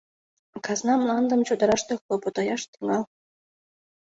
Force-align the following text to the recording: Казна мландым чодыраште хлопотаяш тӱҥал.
Казна 0.65 0.93
мландым 1.01 1.41
чодыраште 1.47 1.93
хлопотаяш 2.01 2.61
тӱҥал. 2.71 3.03